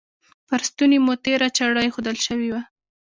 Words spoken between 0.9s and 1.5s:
مو تیره